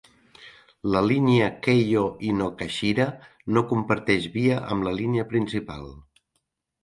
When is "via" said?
4.37-4.57